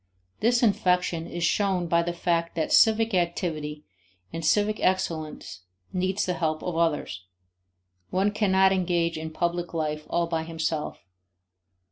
[0.39, 3.85] This infection is shown by the fact that civic activity
[4.33, 5.61] and civic excellence
[5.93, 7.25] need the help of others;
[8.09, 11.05] one cannot engage in public life all by himself.